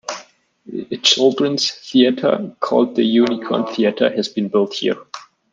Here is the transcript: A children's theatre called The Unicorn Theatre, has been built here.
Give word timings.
A 0.89 0.97
children's 0.97 1.69
theatre 1.69 2.55
called 2.59 2.95
The 2.95 3.03
Unicorn 3.05 3.71
Theatre, 3.71 4.09
has 4.09 4.29
been 4.29 4.47
built 4.47 4.73
here. 4.73 4.97